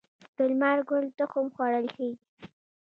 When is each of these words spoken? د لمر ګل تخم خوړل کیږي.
د 0.35 0.37
لمر 0.49 0.77
ګل 0.89 1.05
تخم 1.17 1.45
خوړل 1.55 1.85
کیږي. 1.95 2.19